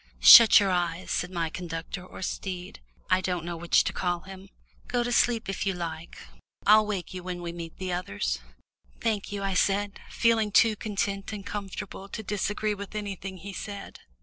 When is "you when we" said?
7.13-7.51